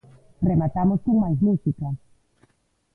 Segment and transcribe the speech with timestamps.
[0.49, 1.87] Rematamos con máis música.